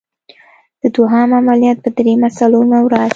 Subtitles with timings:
[0.81, 3.09] د دوهم عملیات په دریمه څلورمه ورځ.